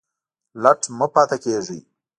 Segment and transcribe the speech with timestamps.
[0.63, 1.79] لټ مه پاته کیږئ